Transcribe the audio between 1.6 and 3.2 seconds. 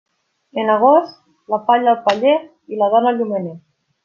palla en el paller i la dona